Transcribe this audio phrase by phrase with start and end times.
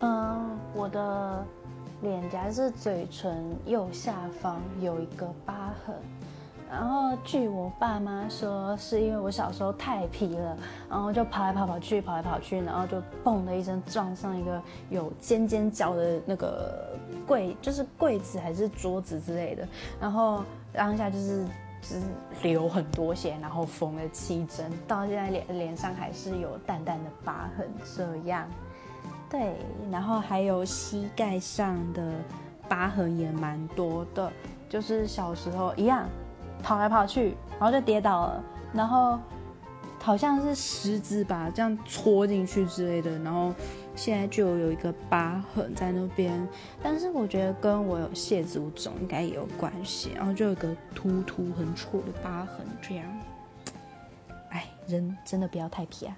[0.00, 1.44] 嗯，我的
[2.02, 5.94] 脸颊是嘴唇右下方有一个疤痕，
[6.70, 10.56] 然后据我爸妈说，是因为我小时候太皮了，
[10.88, 16.96] 然后就跑来跑跑去，跑来跑去，然后就嘣的一声撞上一个有尖尖角的那个
[17.26, 19.66] 柜，就是柜子还是桌子之类的，
[20.00, 21.44] 然后当下就是
[21.82, 22.00] 只
[22.40, 28.48] 流很多血，然后缝了七针，到现在脸脸上还是有淡淡的疤痕，这样。
[29.30, 29.54] 对，
[29.90, 32.12] 然后还有膝盖上的
[32.68, 34.32] 疤痕也蛮多的，
[34.68, 36.08] 就是小时候一样
[36.62, 39.18] 跑来跑去，然后就跌倒了，然后
[40.00, 43.52] 好像是石子吧，这样戳进去之类的，然后
[43.94, 46.48] 现在就有一个疤痕在那边，
[46.82, 53.04] 但是我觉得跟我有蟹足肿应该也有关系，然后就有个突突很丑的疤痕，这样，
[54.50, 56.16] 哎，人真的不要太皮啊。